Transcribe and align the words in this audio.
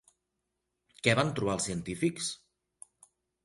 Què 1.07 1.15
van 1.21 1.31
trobar 1.41 1.55
els 1.59 1.69
científics? 1.69 2.33